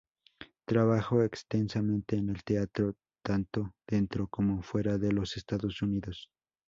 [0.65, 6.27] Trabajó extensamente en el teatro, tanto dentro como fuera de los Estados Unidos.